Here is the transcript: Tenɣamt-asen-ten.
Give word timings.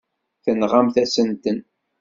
Tenɣamt-asen-ten. 0.43 1.59